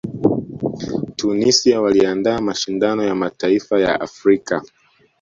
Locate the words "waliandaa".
1.81-2.41